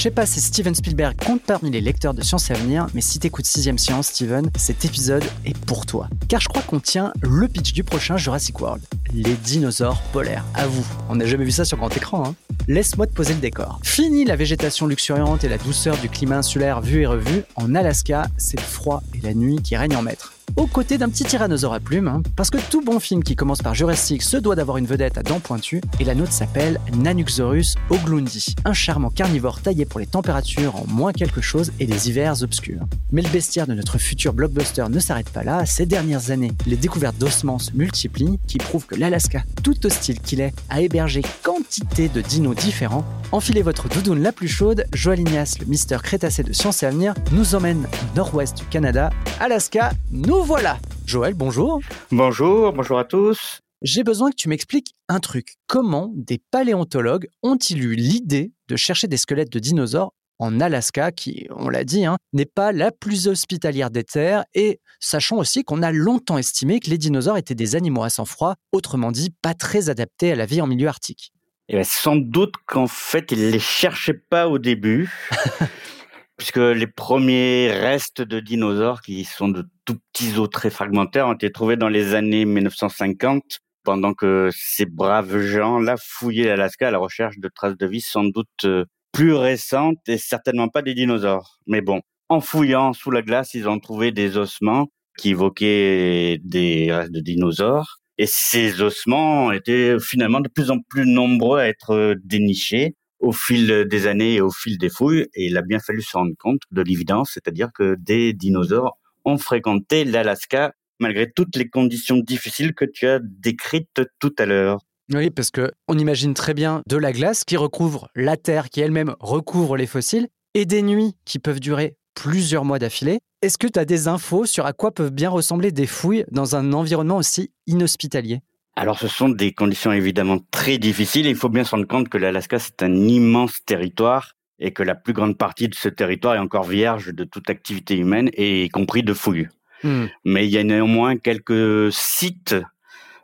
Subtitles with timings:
[0.00, 3.02] Je sais pas si Steven Spielberg compte parmi les lecteurs de Science et Avenir, mais
[3.02, 6.08] si t'écoutes 6ème Science, Steven, cet épisode est pour toi.
[6.26, 8.82] Car je crois qu'on tient le pitch du prochain Jurassic World.
[9.12, 10.46] Les dinosaures polaires.
[10.54, 10.86] À vous.
[11.10, 12.34] On n'a jamais vu ça sur grand écran, hein.
[12.66, 13.78] Laisse-moi te poser le décor.
[13.82, 17.42] Fini la végétation luxuriante et la douceur du climat insulaire vu et revu.
[17.56, 21.08] En Alaska, c'est le froid et la nuit qui règnent en maître aux côtés d'un
[21.08, 24.36] petit tyrannosaure à plumes, hein, parce que tout bon film qui commence par Jurassic se
[24.36, 29.08] doit d'avoir une vedette à dents pointues, et la nôtre s'appelle Nanuxorus oglundi, un charmant
[29.08, 32.82] carnivore taillé pour les températures en moins quelque chose et les hivers obscurs.
[33.10, 36.76] Mais le bestiaire de notre futur blockbuster ne s'arrête pas là, ces dernières années, les
[36.76, 42.10] découvertes d'ossements se multiplient, qui prouvent que l'Alaska, tout hostile qu'il est, a hébergé quantité
[42.10, 43.06] de dinos différents.
[43.32, 47.14] Enfilez votre doudoune la plus chaude, Joël Ignace, le Mister Crétacé de Science et Avenir,
[47.32, 49.08] nous emmène nord-ouest du Canada,
[49.40, 51.80] Alaska, nous voilà Joël, bonjour.
[52.10, 53.60] Bonjour, bonjour à tous.
[53.82, 55.54] J'ai besoin que tu m'expliques un truc.
[55.68, 61.46] Comment des paléontologues ont-ils eu l'idée de chercher des squelettes de dinosaures en Alaska, qui,
[61.50, 65.84] on l'a dit, hein, n'est pas la plus hospitalière des terres, et sachant aussi qu'on
[65.84, 69.54] a longtemps estimé que les dinosaures étaient des animaux à sang froid, autrement dit pas
[69.54, 71.32] très adaptés à la vie en milieu arctique.
[71.68, 75.08] Et eh bien, sans doute qu'en fait, ils ne les cherchaient pas au début.
[76.40, 81.34] puisque les premiers restes de dinosaures, qui sont de tout petits os très fragmentaires, ont
[81.34, 86.96] été trouvés dans les années 1950, pendant que ces braves gens-là fouillaient l'Alaska à la
[86.96, 91.58] recherche de traces de vie sans doute euh, plus récentes et certainement pas des dinosaures.
[91.66, 96.90] Mais bon, en fouillant sous la glace, ils ont trouvé des ossements qui évoquaient des
[96.90, 97.98] restes de dinosaures.
[98.16, 103.32] Et ces ossements étaient finalement de plus en plus nombreux à être euh, dénichés au
[103.32, 106.62] fil des années et au fil des fouilles, il a bien fallu se rendre compte
[106.70, 112.84] de l'évidence, c'est-à-dire que des dinosaures ont fréquenté l'Alaska malgré toutes les conditions difficiles que
[112.84, 114.80] tu as décrites tout à l'heure.
[115.12, 118.80] Oui, parce que on imagine très bien de la glace qui recouvre la Terre, qui
[118.80, 123.20] elle-même recouvre les fossiles, et des nuits qui peuvent durer plusieurs mois d'affilée.
[123.42, 126.54] Est-ce que tu as des infos sur à quoi peuvent bien ressembler des fouilles dans
[126.54, 128.40] un environnement aussi inhospitalier?
[128.76, 131.26] Alors, ce sont des conditions évidemment très difficiles.
[131.26, 134.94] Il faut bien se rendre compte que l'Alaska, c'est un immense territoire et que la
[134.94, 139.02] plus grande partie de ce territoire est encore vierge de toute activité humaine, y compris
[139.02, 139.48] de fouilles.
[139.82, 140.06] Hmm.
[140.24, 142.54] Mais il y a néanmoins quelques sites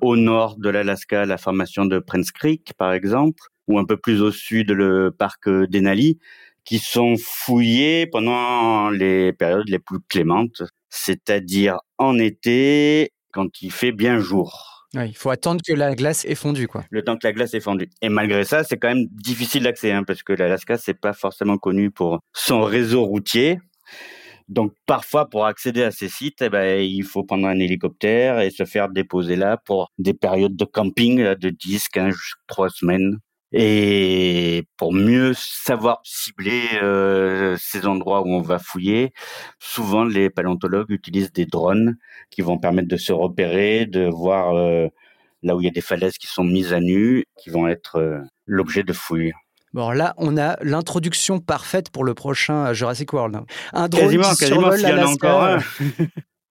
[0.00, 4.22] au nord de l'Alaska, la formation de Prince Creek, par exemple, ou un peu plus
[4.22, 6.18] au sud, le parc Denali,
[6.64, 13.92] qui sont fouillés pendant les périodes les plus clémentes, c'est-à-dire en été, quand il fait
[13.92, 16.84] bien jour il faut attendre que la glace ait fondu, quoi.
[16.90, 17.88] Le temps que la glace ait fondu.
[18.02, 21.58] Et malgré ça, c'est quand même difficile d'accès, hein, parce que l'Alaska, c'est pas forcément
[21.58, 23.58] connu pour son réseau routier.
[24.48, 28.50] Donc parfois, pour accéder à ces sites, eh ben, il faut prendre un hélicoptère et
[28.50, 32.14] se faire déposer là pour des périodes de camping de 10, 15,
[32.46, 33.18] 3 semaines.
[33.52, 39.12] Et pour mieux savoir cibler euh, ces endroits où on va fouiller,
[39.60, 41.96] souvent les paléontologues utilisent des drones
[42.30, 44.88] qui vont permettre de se repérer, de voir euh,
[45.42, 47.96] là où il y a des falaises qui sont mises à nu, qui vont être
[47.96, 49.32] euh, l'objet de fouilles.
[49.72, 53.42] Bon, là, on a l'introduction parfaite pour le prochain Jurassic World.
[53.72, 55.58] Un drone quasiment, qui quasiment, y en a encore un.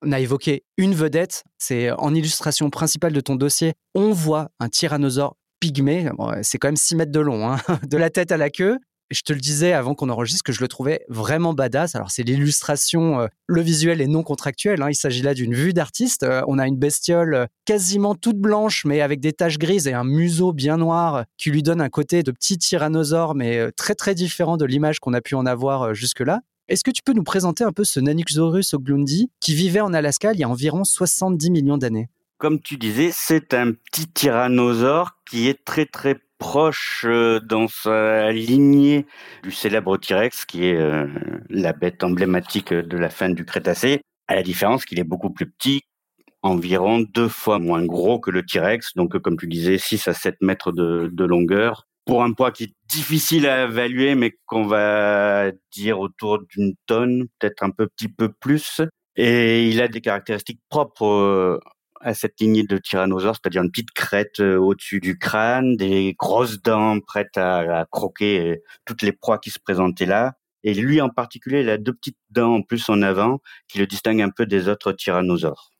[0.07, 3.73] On a évoqué une vedette, c'est en illustration principale de ton dossier.
[3.95, 6.09] On voit un tyrannosaure pygmée.
[6.41, 7.57] c'est quand même 6 mètres de long, hein,
[7.89, 8.79] de la tête à la queue.
[9.11, 11.95] Je te le disais avant qu'on enregistre que je le trouvais vraiment badass.
[11.95, 14.81] Alors c'est l'illustration, euh, le visuel est non contractuel.
[14.81, 14.89] Hein.
[14.89, 16.23] Il s'agit là d'une vue d'artiste.
[16.23, 19.93] Euh, on a une bestiole euh, quasiment toute blanche, mais avec des taches grises et
[19.93, 24.15] un museau bien noir qui lui donne un côté de petit tyrannosaure, mais très très
[24.15, 26.41] différent de l'image qu'on a pu en avoir jusque-là.
[26.67, 30.33] Est-ce que tu peux nous présenter un peu ce Nanuxorus oglundi qui vivait en Alaska
[30.33, 32.09] il y a environ 70 millions d'années?
[32.37, 38.31] Comme tu disais, c'est un petit tyrannosaure qui est très très proche euh, dans sa
[38.31, 39.05] lignée
[39.43, 41.07] du célèbre T-Rex, qui est euh,
[41.49, 45.49] la bête emblématique de la fin du Crétacé, à la différence qu'il est beaucoup plus
[45.49, 45.81] petit
[46.45, 50.35] environ deux fois moins gros que le T-Rex, donc comme tu disais, 6 à 7
[50.41, 55.99] mètres de, longueur, pour un poids qui est difficile à évaluer, mais qu'on va dire
[55.99, 58.81] autour d'une tonne, peut-être un peu, petit peu plus.
[59.15, 61.59] Et il a des caractéristiques propres euh,
[62.05, 66.61] à cette lignée de tyrannosaures, c'est-à-dire une petite crête euh, au-dessus du crâne, des grosses
[66.61, 68.55] dents prêtes à, croquer euh,
[68.85, 70.33] toutes les proies qui se présentaient là.
[70.63, 73.87] Et lui en particulier, il a deux petites dents en plus en avant qui le
[73.87, 75.71] distinguent un peu des autres tyrannosaures.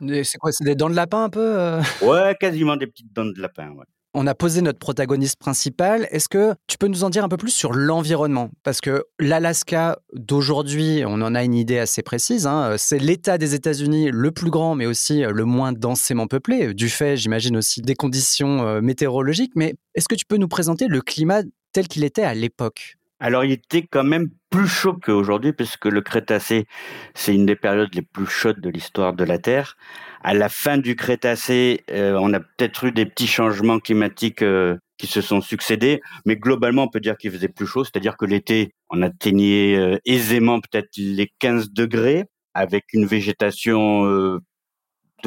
[0.00, 3.40] C'est quoi C'est des dents de lapin un peu Ouais, quasiment des petites dents de
[3.40, 3.70] lapin.
[3.70, 3.84] Ouais.
[4.16, 6.06] On a posé notre protagoniste principal.
[6.10, 8.50] Est-ce que tu peux nous en dire un peu plus sur l'environnement?
[8.62, 12.46] Parce que l'Alaska d'aujourd'hui, on en a une idée assez précise.
[12.46, 12.76] Hein.
[12.78, 17.16] C'est l'État des États-Unis le plus grand, mais aussi le moins densément peuplé, du fait,
[17.16, 19.52] j'imagine aussi, des conditions euh, météorologiques.
[19.56, 22.96] Mais est-ce que tu peux nous présenter le climat tel qu'il était à l'époque?
[23.20, 26.66] Alors, il était quand même plus chaud qu'aujourd'hui, puisque le Crétacé,
[27.14, 29.76] c'est une des périodes les plus chaudes de l'histoire de la Terre.
[30.22, 34.76] À la fin du Crétacé, euh, on a peut-être eu des petits changements climatiques euh,
[34.98, 38.26] qui se sont succédés, mais globalement, on peut dire qu'il faisait plus chaud, c'est-à-dire que
[38.26, 42.24] l'été, on atteignait euh, aisément peut-être les 15 degrés,
[42.54, 44.40] avec une végétation de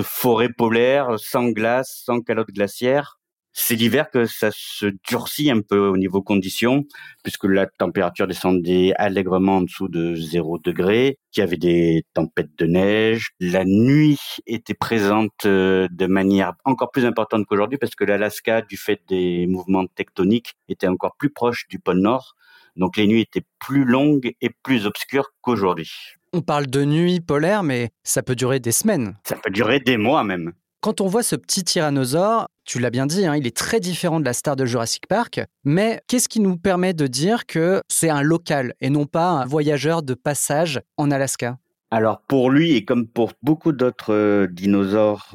[0.04, 3.18] forêt polaire, sans glace, sans calotte glaciaire
[3.60, 6.86] c'est l'hiver que ça se durcit un peu au niveau conditions,
[7.24, 12.56] puisque la température descendait allègrement en dessous de 0 degré, qu'il y avait des tempêtes
[12.60, 13.32] de neige.
[13.40, 18.78] La nuit était présente euh, de manière encore plus importante qu'aujourd'hui, parce que l'Alaska, du
[18.78, 22.36] fait des mouvements tectoniques, était encore plus proche du pôle Nord.
[22.76, 25.90] Donc les nuits étaient plus longues et plus obscures qu'aujourd'hui.
[26.32, 29.18] On parle de nuit polaire, mais ça peut durer des semaines.
[29.24, 30.54] Ça peut durer des mois même.
[30.82, 34.20] Quand on voit ce petit tyrannosaure, tu l'as bien dit, hein, il est très différent
[34.20, 38.10] de la star de Jurassic Park, mais qu'est-ce qui nous permet de dire que c'est
[38.10, 41.58] un local et non pas un voyageur de passage en Alaska?
[41.92, 45.34] Alors pour lui et comme pour beaucoup d'autres euh, dinosaures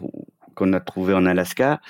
[0.55, 1.81] qu'on a trouvés en Alaska,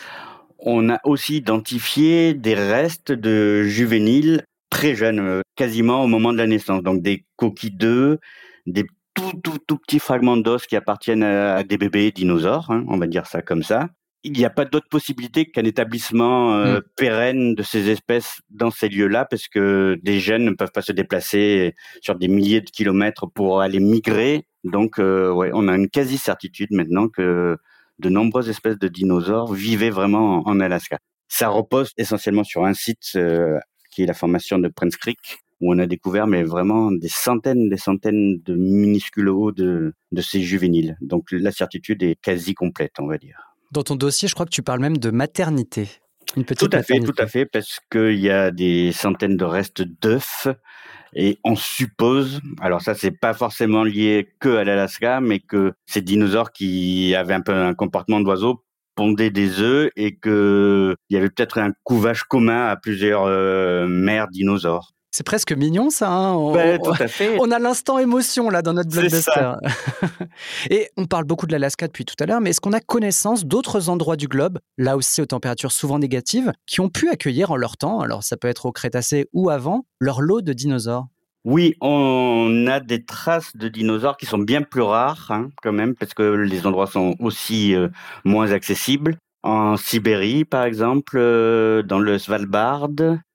[0.61, 6.39] on a aussi identifié des restes de juvéniles très jeunes, euh, quasiment au moment de
[6.39, 8.19] la naissance, donc des coquilles d'œufs,
[8.67, 12.97] des tout, tout, tout petits fragments d'os qui appartiennent à des bébés dinosaures, hein, on
[12.97, 13.89] va dire ça comme ça.
[14.25, 16.83] Il n'y a pas d'autre possibilité qu'un établissement euh, hmm.
[16.97, 20.93] pérenne de ces espèces dans ces lieux-là, parce que des jeunes ne peuvent pas se
[20.93, 24.47] déplacer sur des milliers de kilomètres pour aller migrer.
[24.65, 27.57] Donc, euh, ouais, on a une quasi-certitude maintenant que
[27.99, 30.99] de nombreuses espèces de dinosaures vivaient vraiment en, Alaska.
[31.29, 33.59] Ça repose essentiellement sur un site euh,
[33.91, 37.69] qui est la formation de Prince Creek, où on a découvert mais vraiment des centaines,
[37.69, 40.97] des centaines de minuscules os de, de ces juvéniles.
[41.01, 43.52] Donc la certitude est quasi complète, on va dire.
[43.73, 45.89] Dans ton dossier, je crois que tu parles même de maternité.
[46.37, 49.45] Une petite tout à fait, tout à fait, parce qu'il y a des centaines de
[49.45, 50.47] restes d'œufs
[51.15, 56.01] et on suppose, alors ça c'est pas forcément lié que à l'Alaska, mais que ces
[56.01, 58.65] dinosaures qui avaient un peu un comportement d'oiseau
[58.95, 64.29] pondaient des œufs et qu'il y avait peut-être un couvage commun à plusieurs euh, mères
[64.29, 64.93] dinosaures.
[65.13, 66.11] C'est presque mignon ça.
[66.11, 67.37] Hein on, ben, tout à fait.
[67.39, 69.53] On a l'instant émotion là dans notre blockbuster.
[70.71, 73.45] Et on parle beaucoup de l'Alaska depuis tout à l'heure, mais est-ce qu'on a connaissance
[73.45, 77.57] d'autres endroits du globe, là aussi aux températures souvent négatives, qui ont pu accueillir en
[77.57, 81.09] leur temps, alors ça peut être au Crétacé ou avant, leur lot de dinosaures?
[81.45, 85.95] Oui, on a des traces de dinosaures qui sont bien plus rares, hein, quand même,
[85.95, 87.89] parce que les endroits sont aussi euh,
[88.25, 89.19] moins accessibles.
[89.43, 92.89] En Sibérie, par exemple, euh, dans le Svalbard,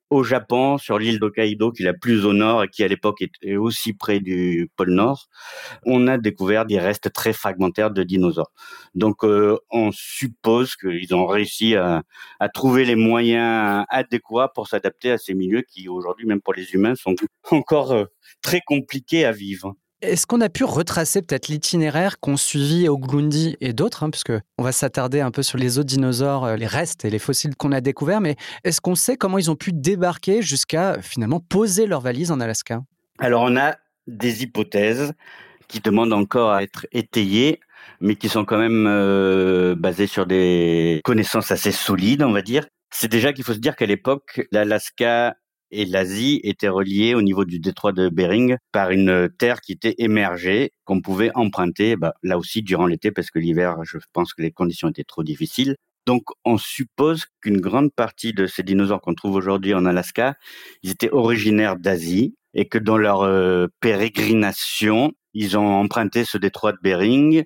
[0.09, 3.21] au Japon, sur l'île d'Hokkaido, qui est la plus au nord et qui à l'époque
[3.21, 5.27] était aussi près du pôle Nord,
[5.85, 8.51] on a découvert des restes très fragmentaires de dinosaures.
[8.95, 12.03] Donc euh, on suppose qu'ils ont réussi à,
[12.39, 16.73] à, trouver les moyens adéquats pour s'adapter à ces milieux qui aujourd'hui, même pour les
[16.73, 17.15] humains, sont
[17.51, 18.05] encore euh,
[18.41, 19.75] très compliqués à vivre.
[20.04, 24.63] Est-ce qu'on a pu retracer peut-être l'itinéraire qu'ont suivi Oglundi et d'autres, hein, puisque on
[24.63, 27.72] va s'attarder un peu sur les autres dinosaures, euh, les restes et les fossiles qu'on
[27.72, 32.01] a découverts, mais est-ce qu'on sait comment ils ont pu débarquer jusqu'à finalement poser leurs
[32.01, 32.84] valises en Alaska?
[33.18, 33.75] Alors on a
[34.06, 35.13] des hypothèses
[35.68, 37.60] qui demandent encore à être étayées,
[38.00, 42.68] mais qui sont quand même euh, basées sur des connaissances assez solides, on va dire.
[42.92, 45.36] C'est déjà qu'il faut se dire qu'à l'époque, l'Alaska
[45.71, 49.95] et l'Asie était reliée au niveau du détroit de Bering par une terre qui était
[49.97, 54.41] émergée, qu'on pouvait emprunter bah, là aussi durant l'été, parce que l'hiver, je pense que
[54.41, 55.75] les conditions étaient trop difficiles.
[56.05, 60.36] Donc on suppose qu'une grande partie de ces dinosaures qu'on trouve aujourd'hui en Alaska,
[60.81, 66.71] ils étaient originaires d'Asie et que dans leur euh, pérégrination, ils ont emprunté ce détroit
[66.71, 67.43] de Bering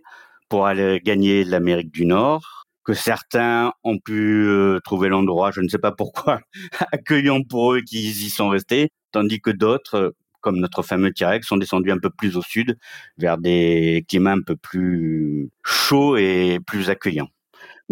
[0.47, 5.67] pour aller gagner l'Amérique du Nord que certains ont pu euh, trouver l'endroit, je ne
[5.67, 6.41] sais pas pourquoi,
[6.91, 11.57] accueillant pour eux qu'ils y sont restés, tandis que d'autres, comme notre fameux T-Rex, sont
[11.57, 12.77] descendus un peu plus au sud,
[13.17, 17.29] vers des climats un peu plus chauds et plus accueillants.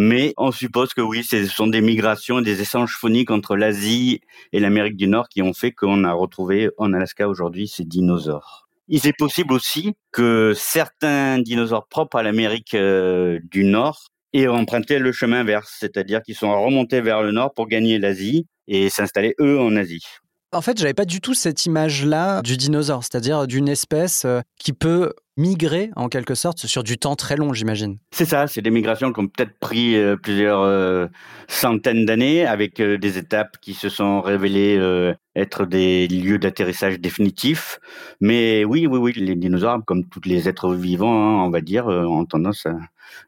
[0.01, 4.22] Mais on suppose que oui, ce sont des migrations, des échanges phoniques entre l'Asie
[4.53, 8.69] et l'Amérique du Nord qui ont fait qu'on a retrouvé en Alaska aujourd'hui ces dinosaures.
[8.88, 15.00] Il est possible aussi que certains dinosaures propres à l'Amérique euh, du Nord aient emprunté
[15.00, 19.36] le chemin inverse, c'est-à-dire qu'ils sont remontés vers le nord pour gagner l'Asie et s'installer
[19.39, 20.05] eux en Asie.
[20.51, 24.74] En fait, j'avais pas du tout cette image-là du dinosaure, c'est-à-dire d'une espèce euh, qui
[24.74, 28.00] peut migrer en quelque sorte sur du temps très long, j'imagine.
[28.12, 31.05] C'est ça, c'est des migrations qui ont peut-être pris euh, plusieurs euh,
[31.48, 37.79] centaines d'années avec des étapes qui se sont révélées être des lieux d'atterrissage définitifs.
[38.19, 41.86] Mais oui, oui, oui, les dinosaures, comme tous les êtres vivants, hein, on va dire,
[41.86, 42.75] ont tendance à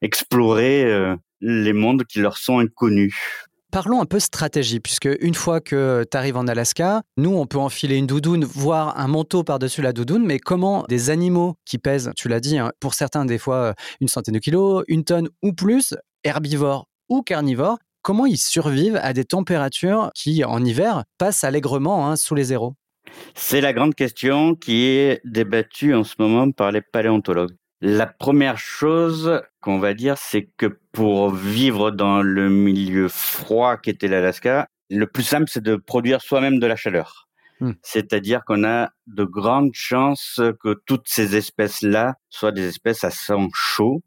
[0.02, 3.16] explorer les mondes qui leur sont inconnus.
[3.72, 7.58] Parlons un peu stratégie, puisque une fois que tu arrives en Alaska, nous, on peut
[7.58, 12.12] enfiler une doudoune, voire un manteau par-dessus la doudoune, mais comment des animaux qui pèsent,
[12.18, 15.30] tu l'as dit, hein, pour certains des fois euh, une centaine de kilos, une tonne
[15.42, 15.96] ou plus,
[16.26, 22.18] herbivores ou carnivores, comment ils survivent à des températures qui, en hiver, passent allègrement hein,
[22.18, 22.74] sous les zéros?
[23.36, 27.56] C'est la grande question qui est débattue en ce moment par les paléontologues.
[27.82, 34.08] La première chose qu'on va dire, c'est que pour vivre dans le milieu froid qu'était
[34.08, 37.28] l'Alaska, le plus simple, c'est de produire soi-même de la chaleur.
[37.60, 37.72] Hmm.
[37.82, 43.48] C'est-à-dire qu'on a de grandes chances que toutes ces espèces-là soient des espèces à sang
[43.54, 44.04] chaud,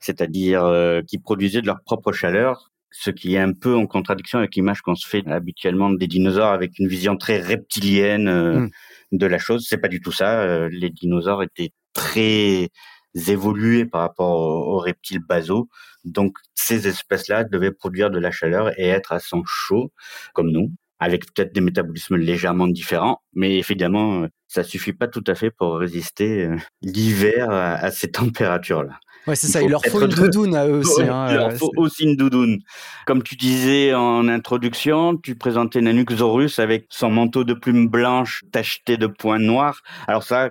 [0.00, 4.38] c'est-à-dire euh, qui produisaient de leur propre chaleur, ce qui est un peu en contradiction
[4.38, 8.70] avec l'image qu'on se fait habituellement des dinosaures avec une vision très reptilienne euh, hmm.
[9.12, 9.66] de la chose.
[9.68, 10.40] C'est pas du tout ça.
[10.40, 12.70] Euh, les dinosaures étaient très
[13.14, 15.68] évoluer par rapport aux, reptiles basaux.
[16.04, 19.92] Donc, ces espèces-là devaient produire de la chaleur et être à sang chaud,
[20.34, 23.20] comme nous, avec peut-être des métabolismes légèrement différents.
[23.34, 28.98] Mais évidemment, ça suffit pas tout à fait pour résister euh, l'hiver à, ces températures-là.
[29.26, 29.60] Ouais, c'est ça.
[29.60, 31.02] Il leur faut une doudoune à eux aussi.
[31.02, 32.60] Hein, il leur faut aussi une doudoune.
[33.06, 38.96] Comme tu disais en introduction, tu présentais Nanuxorus avec son manteau de plumes blanches tacheté
[38.96, 39.82] de points noirs.
[40.06, 40.50] Alors ça,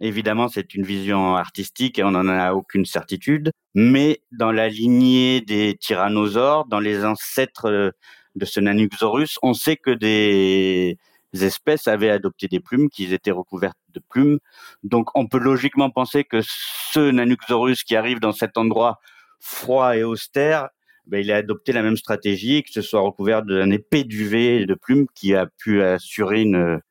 [0.00, 3.50] Évidemment, c'est une vision artistique et on n'en a aucune certitude.
[3.74, 7.90] Mais dans la lignée des tyrannosaures, dans les ancêtres euh,
[8.34, 10.98] de ce Nanuxorus, on sait que des
[11.32, 14.38] espèces avaient adopté des plumes, qu'ils étaient recouvertes de plumes.
[14.82, 18.98] Donc, on peut logiquement penser que ce Nanuxorus qui arrive dans cet endroit
[19.40, 20.68] froid et austère,
[21.06, 24.74] ben, il a adopté la même stratégie, que ce soit recouvert d'un épais duvet de
[24.74, 26.44] plumes qui a pu assurer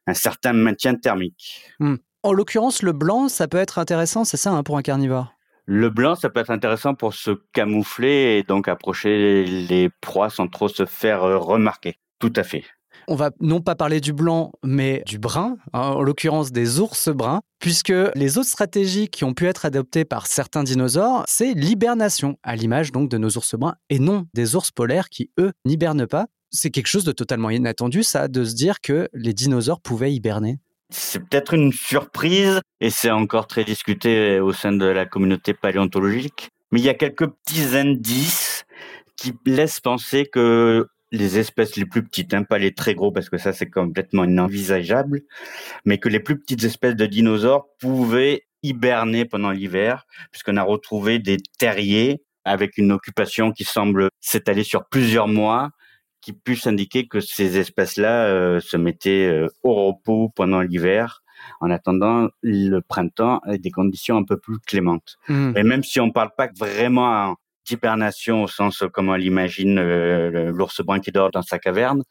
[0.07, 1.71] un certain maintien thermique.
[1.79, 1.95] Hmm.
[2.25, 5.35] En l'occurrence, le blanc, ça peut être intéressant, c'est ça, hein, pour un carnivore?
[5.67, 10.47] Le blanc, ça peut être intéressant pour se camoufler et donc approcher les proies sans
[10.47, 11.99] trop se faire euh, remarquer.
[12.17, 12.63] Tout à fait.
[13.07, 17.09] On va non pas parler du blanc, mais du brun, hein, en l'occurrence des ours
[17.09, 22.39] bruns, puisque les autres stratégies qui ont pu être adoptées par certains dinosaures, c'est l'hibernation,
[22.41, 26.07] à l'image donc de nos ours bruns, et non des ours polaires qui, eux, n'hibernent
[26.07, 26.25] pas.
[26.49, 30.57] C'est quelque chose de totalement inattendu, ça, de se dire que les dinosaures pouvaient hiberner.
[30.89, 36.49] C'est peut-être une surprise et c'est encore très discuté au sein de la communauté paléontologique.
[36.71, 38.65] Mais il y a quelques petits indices
[39.17, 43.29] qui laissent penser que les espèces les plus petites, hein, pas les très gros parce
[43.29, 45.21] que ça c'est complètement inenvisageable,
[45.85, 51.19] mais que les plus petites espèces de dinosaures pouvaient hiberner pendant l'hiver, puisqu'on a retrouvé
[51.19, 55.71] des terriers avec une occupation qui semble s'étaler sur plusieurs mois
[56.25, 61.21] qui puisse indiquer que ces espèces-là euh, se mettaient euh, au repos pendant l'hiver
[61.61, 65.17] en attendant le printemps et des conditions un peu plus clémentes.
[65.27, 65.53] Mmh.
[65.55, 67.35] Et même si on ne parle pas vraiment
[67.67, 72.01] d'hibernation au sens comme on l'imagine euh, l'ours brun qui dort dans sa caverne,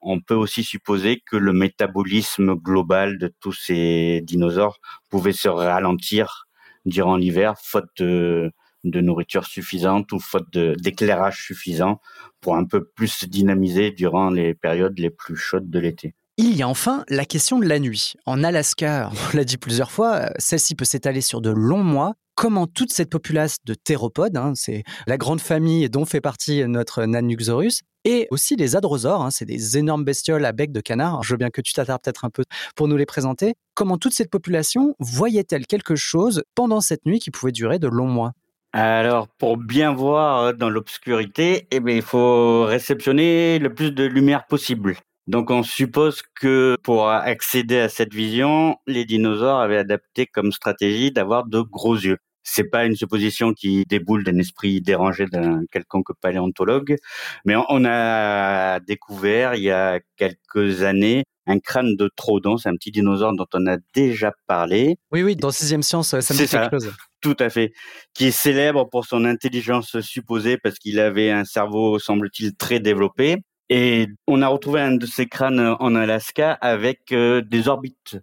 [0.00, 4.78] on peut aussi supposer que le métabolisme global de tous ces dinosaures
[5.10, 6.46] pouvait se ralentir
[6.86, 8.50] durant l'hiver, faute de,
[8.84, 12.00] de nourriture suffisante ou faute d'éclairage suffisant
[12.40, 16.14] pour un peu plus se dynamiser durant les périodes les plus chaudes de l'été.
[16.36, 18.14] Il y a enfin la question de la nuit.
[18.26, 22.14] En Alaska, on l'a dit plusieurs fois, celle-ci peut s'étaler sur de longs mois.
[22.34, 27.04] Comment toute cette populace de théropodes, hein, c'est la grande famille dont fait partie notre
[27.04, 31.22] Nanuxorus, et aussi les adrosaures, hein, c'est des énormes bestioles à bec de canard.
[31.22, 33.54] Je veux bien que tu t'attardes peut-être un peu pour nous les présenter.
[33.74, 38.08] Comment toute cette population voyait-elle quelque chose pendant cette nuit qui pouvait durer de longs
[38.08, 38.32] mois?
[38.76, 44.46] Alors, pour bien voir euh, dans l'obscurité, eh il faut réceptionner le plus de lumière
[44.48, 44.96] possible.
[45.28, 51.12] Donc, on suppose que pour accéder à cette vision, les dinosaures avaient adapté comme stratégie
[51.12, 52.18] d'avoir de gros yeux.
[52.42, 56.96] C'est pas une supposition qui déboule d'un esprit dérangé d'un quelconque paléontologue,
[57.44, 62.74] mais on a découvert il y a quelques années un crâne de Trodon, c'est un
[62.74, 64.96] petit dinosaure dont on a déjà parlé.
[65.12, 66.92] Oui, oui, dans Sixième Science, ça me dit quelque chose.
[67.20, 67.72] Tout à fait.
[68.12, 73.38] Qui est célèbre pour son intelligence supposée parce qu'il avait un cerveau, semble-t-il, très développé.
[73.70, 78.18] Et on a retrouvé un de ces crânes en Alaska avec euh, des orbites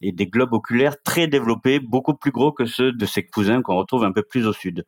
[0.00, 3.76] et des globes oculaires très développés, beaucoup plus gros que ceux de ses cousins qu'on
[3.76, 4.84] retrouve un peu plus au sud.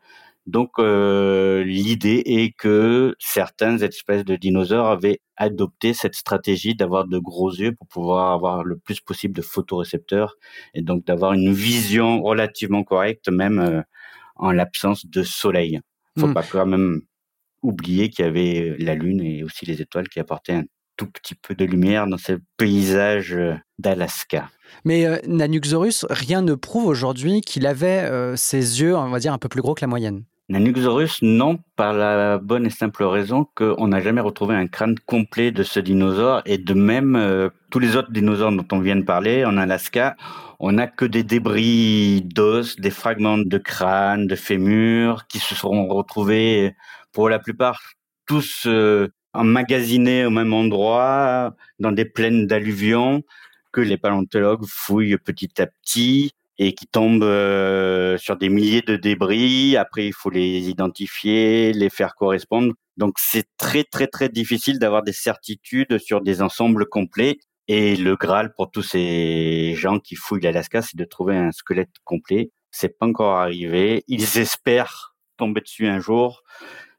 [0.47, 7.19] Donc euh, l'idée est que certaines espèces de dinosaures avaient adopté cette stratégie d'avoir de
[7.19, 10.37] gros yeux pour pouvoir avoir le plus possible de photorécepteurs
[10.75, 13.83] et donc d'avoir une vision relativement correcte même euh,
[14.37, 15.81] en l'absence de soleil.
[16.19, 16.35] Faut hmm.
[16.35, 17.03] pas quand même
[17.63, 20.65] oublier qu'il y avait la lune et aussi les étoiles qui apportaient un
[20.97, 24.51] tout petit peu de lumière dans ce paysage euh, d'Alaska.
[24.85, 29.33] Mais euh, Nanuxorus, rien ne prouve aujourd'hui qu'il avait euh, ses yeux, on va dire,
[29.33, 30.25] un peu plus gros que la moyenne.
[30.49, 35.51] Nanuxorus, non, par la bonne et simple raison qu'on n'a jamais retrouvé un crâne complet
[35.51, 36.43] de ce dinosaure.
[36.47, 40.17] Et de même tous les autres dinosaures dont on vient de parler en Alaska,
[40.61, 45.89] on n'a que des débris d'os, des fragments de crâne, de fémur qui se seront
[45.89, 46.77] retrouvés
[47.11, 47.81] pour la plupart
[48.27, 48.69] tous
[49.35, 53.25] emmagasinés au même endroit, dans des plaines d'alluvions,
[53.73, 58.97] que les paléontologues fouillent petit à petit et qui tombent euh, sur des milliers de
[58.97, 59.77] débris.
[59.77, 62.73] Après, il faut les identifier, les faire correspondre.
[62.97, 67.39] Donc, c'est très, très, très difficile d'avoir des certitudes sur des ensembles complets.
[67.69, 71.91] Et le Graal pour tous ces gens qui fouillent l'Alaska, c'est de trouver un squelette
[72.05, 72.51] complet.
[72.71, 74.05] C'est pas encore arrivé.
[74.09, 76.43] Ils espèrent tomber dessus un jour,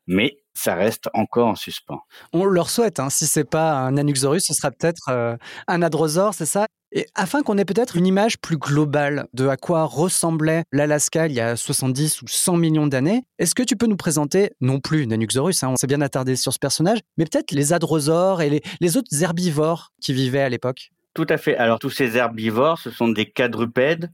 [0.05, 2.01] mais ça reste encore en suspens.
[2.33, 3.09] On leur souhaite, hein.
[3.09, 5.37] si c'est pas un Anuxorus, ce sera peut-être euh,
[5.67, 6.65] un Adrosaure, c'est ça?
[6.91, 11.33] Et afin qu'on ait peut-être une image plus globale de à quoi ressemblait l'Alaska il
[11.33, 15.03] y a 70 ou 100 millions d'années, est-ce que tu peux nous présenter, non plus
[15.03, 18.49] une Anuxorus, hein, on s'est bien attardé sur ce personnage, mais peut-être les adrosaures et
[18.49, 20.89] les, les autres herbivores qui vivaient à l'époque?
[21.13, 21.55] Tout à fait.
[21.57, 24.11] Alors tous ces herbivores, ce sont des quadrupèdes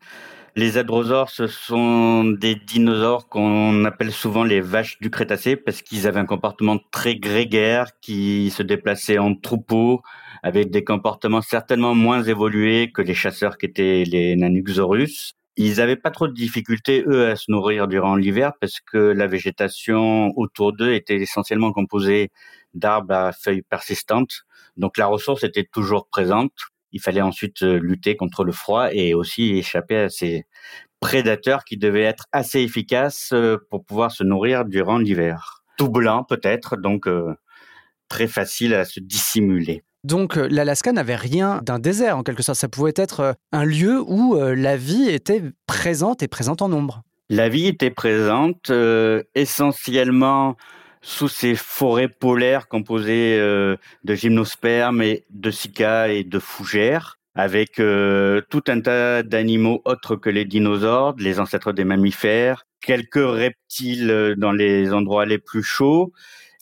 [0.56, 6.08] les hadrosaures, ce sont des dinosaures qu'on appelle souvent les vaches du Crétacé parce qu'ils
[6.08, 10.02] avaient un comportement très grégaire, qui se déplaçaient en troupeau,
[10.44, 15.34] avec des comportements certainement moins évolués que les chasseurs qui étaient les Nanuxorus.
[15.56, 19.28] Ils n'avaient pas trop de difficultés, eux, à se nourrir durant l'hiver parce que la
[19.28, 22.32] végétation autour d'eux était essentiellement composée
[22.74, 24.44] d'arbres à feuilles persistantes.
[24.78, 26.52] Donc la ressource était toujours présente
[26.94, 30.46] il fallait ensuite euh, lutter contre le froid et aussi échapper à ces
[31.00, 35.64] prédateurs qui devaient être assez efficaces euh, pour pouvoir se nourrir durant l'hiver.
[35.78, 37.34] Tout blanc peut-être, donc euh,
[38.08, 39.84] très facile à se dissimuler.
[40.04, 42.60] Donc l'Alaska n'avait rien d'un désert en quelque sorte.
[42.60, 47.04] Ça pouvait être un lieu où la vie était présente et présente en nombre.
[47.30, 48.70] La vie était présente
[49.34, 50.58] essentiellement
[51.04, 57.80] sous ces forêts polaires composées euh, de gymnospermes et de cicailles et de fougères, avec
[57.80, 64.10] euh, tout un tas d'animaux autres que les dinosaures, les ancêtres des mammifères, quelques reptiles
[64.10, 66.14] euh, dans les endroits les plus chauds,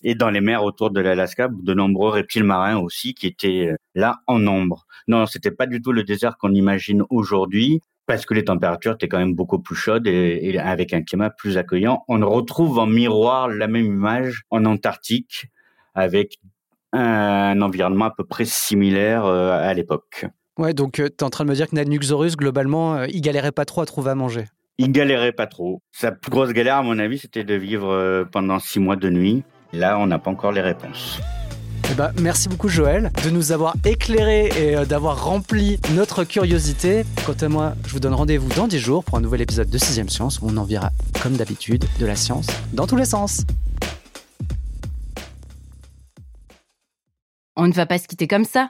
[0.04, 4.22] et dans les mers autour de l'Alaska, de nombreux reptiles marins aussi qui étaient là
[4.26, 4.88] en nombre.
[5.08, 9.08] Non, c'était pas du tout le désert qu'on imagine aujourd'hui parce que les températures étaient
[9.08, 12.04] quand même beaucoup plus chaudes et, avec un climat plus accueillant.
[12.08, 15.46] On retrouve en miroir la même image en Antarctique
[15.94, 16.40] avec
[16.94, 20.26] un, environnement à peu près similaire euh, à l'époque.
[20.58, 23.22] Ouais, donc euh, tu es en train de me dire que Nanuxorus, globalement, euh, il
[23.22, 24.46] galérait pas trop à trouver à manger.
[24.78, 25.82] Il galérait pas trop.
[25.92, 29.44] Sa plus grosse galère, à mon avis, c'était de vivre pendant six mois de nuit.
[29.74, 31.22] Là, on n'a pas encore les réponses.
[31.92, 37.04] Eh ben, merci beaucoup Joël de nous avoir éclairé et euh, d'avoir rempli notre curiosité.
[37.26, 39.78] Quant à moi, je vous donne rendez-vous dans 10 jours pour un nouvel épisode de
[39.78, 43.42] 6 Science où on en verra, comme d'habitude, de la science dans tous les sens.
[47.58, 48.70] On ne va pas se quitter comme ça.